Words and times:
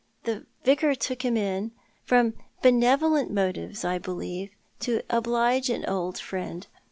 The 0.23 0.47
Vicar 0.63 0.95
took 0.95 1.21
him— 1.23 1.73
from 2.07 2.33
benevolent 2.63 3.29
motives, 3.29 3.85
I 3.85 3.99
believe— 3.99 4.49
to 4.79 5.03
oblige 5.11 5.69
an 5.69 5.85
old 5.85 6.17
friend. 6.17 6.65